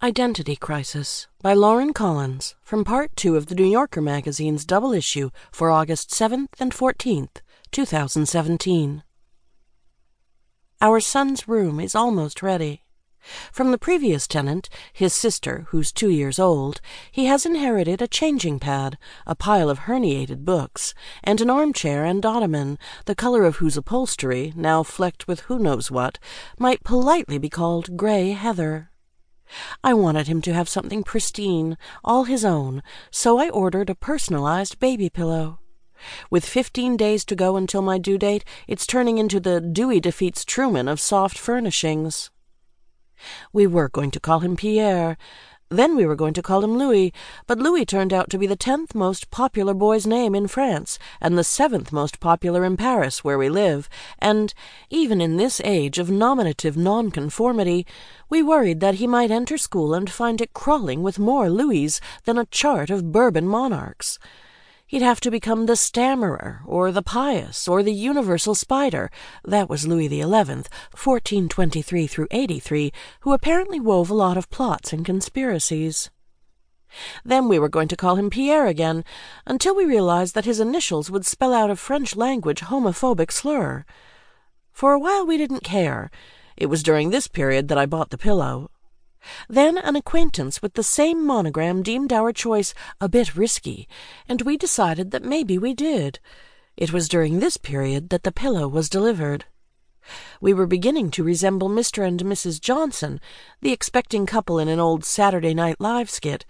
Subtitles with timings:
[0.00, 5.30] Identity Crisis by Lauren Collins from Part 2 of the New Yorker magazine's double issue
[5.50, 7.38] for August 7th and 14th,
[7.72, 9.02] 2017.
[10.80, 12.84] Our son's room is almost ready.
[13.50, 16.80] From the previous tenant, his sister, who's two years old,
[17.10, 20.94] he has inherited a changing pad, a pile of herniated books,
[21.24, 25.90] and an armchair and ottoman, the color of whose upholstery, now flecked with who knows
[25.90, 26.20] what,
[26.56, 28.92] might politely be called gray heather.
[29.82, 34.78] I wanted him to have something pristine, all his own, so I ordered a personalized
[34.78, 35.60] baby pillow.
[36.30, 40.44] With fifteen days to go until my due date, it's turning into the Dewey defeats
[40.44, 42.30] Truman of soft furnishings.
[43.52, 45.18] We were going to call him Pierre.
[45.70, 47.12] Then we were going to call him Louis,
[47.46, 51.36] but Louis turned out to be the tenth most popular boy's name in France, and
[51.36, 53.86] the seventh most popular in Paris, where we live,
[54.18, 54.54] and,
[54.88, 57.86] even in this age of nominative nonconformity,
[58.30, 62.38] we worried that he might enter school and find it crawling with more Louis than
[62.38, 64.18] a chart of Bourbon monarchs.
[64.88, 69.10] He'd have to become the Stammerer, or the Pious, or the Universal Spider.
[69.44, 75.04] That was Louis XI, 1423 through 83, who apparently wove a lot of plots and
[75.04, 76.08] conspiracies.
[77.22, 79.04] Then we were going to call him Pierre again,
[79.46, 83.84] until we realized that his initials would spell out a French language homophobic slur.
[84.72, 86.10] For a while we didn't care.
[86.56, 88.70] It was during this period that I bought the pillow.
[89.48, 93.88] Then an acquaintance with the same monogram deemed our choice a bit risky,
[94.28, 96.20] and we decided that maybe we did.
[96.76, 99.46] It was during this period that the pillow was delivered.
[100.40, 102.06] We were beginning to resemble Mr.
[102.06, 102.60] and Mrs.
[102.60, 103.20] Johnson,
[103.60, 106.46] the expecting couple in an old Saturday Night Live skit.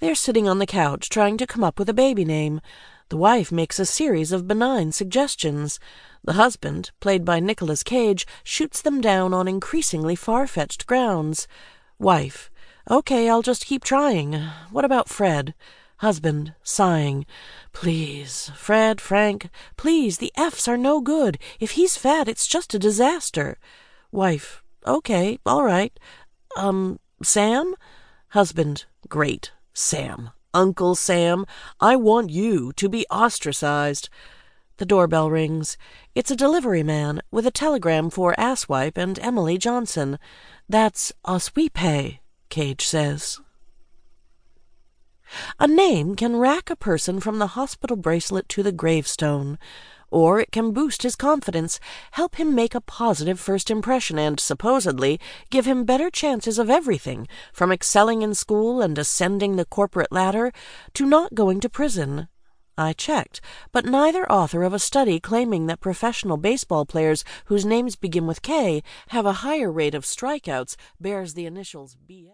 [0.00, 2.60] They're sitting on the couch trying to come up with a baby name.
[3.08, 5.80] The wife makes a series of benign suggestions.
[6.24, 11.48] The husband, played by Nicolas Cage, shoots them down on increasingly far fetched grounds.
[11.98, 12.50] Wife.
[12.88, 14.34] Okay, I'll just keep trying.
[14.70, 15.54] What about Fred?
[15.98, 17.26] Husband, sighing.
[17.72, 21.38] Please, Fred, Frank, please, the F's are no good.
[21.58, 23.58] If he's fat, it's just a disaster.
[24.12, 24.62] Wife.
[24.86, 25.98] Okay, all right.
[26.56, 27.74] Um, Sam?
[28.28, 28.84] Husband.
[29.08, 29.50] Great.
[29.74, 30.30] Sam.
[30.54, 31.46] Uncle Sam.
[31.80, 34.08] I want you to be ostracized.
[34.78, 35.76] The doorbell rings.
[36.14, 40.20] It's a delivery man with a telegram for Asswipe and Emily Johnson.
[40.68, 43.40] That's Oswepe, Cage says.
[45.58, 49.58] A name can rack a person from the hospital bracelet to the gravestone,
[50.12, 51.80] or it can boost his confidence,
[52.12, 55.18] help him make a positive first impression, and supposedly
[55.50, 60.52] give him better chances of everything, from excelling in school and ascending the corporate ladder
[60.94, 62.28] to not going to prison.
[62.78, 63.40] I checked,
[63.72, 68.40] but neither author of a study claiming that professional baseball players whose names begin with
[68.40, 72.26] K have a higher rate of strikeouts bears the initials BS.